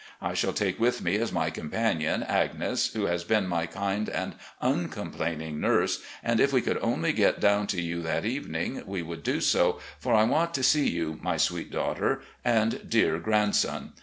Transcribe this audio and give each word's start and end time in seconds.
I 0.19 0.33
shall 0.33 0.51
take 0.51 0.79
with 0.79 1.03
me, 1.03 1.17
as 1.17 1.31
my 1.31 1.51
companion, 1.51 2.23
Agnes, 2.23 2.87
who 2.93 3.05
has 3.05 3.23
been 3.23 3.45
my 3.47 3.67
kind 3.67 4.09
and 4.09 4.33
uncomplaining 4.59 5.59
nurse, 5.61 6.01
and 6.23 6.39
if 6.39 6.51
we 6.51 6.59
could 6.63 6.79
only 6.81 7.13
get 7.13 7.39
down 7.39 7.67
to 7.67 7.79
you 7.79 8.01
that 8.01 8.25
evening 8.25 8.81
we 8.87 9.03
would 9.03 9.21
do 9.21 9.39
so, 9.39 9.79
for 9.99 10.15
I 10.15 10.23
want 10.23 10.55
to 10.55 10.63
see 10.63 10.89
you, 10.89 11.19
my 11.21 11.37
sweet 11.37 11.69
daughter, 11.69 12.23
and 12.43 12.89
dear 12.89 13.19
grandson. 13.19 13.93